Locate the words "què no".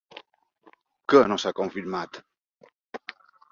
1.13-1.37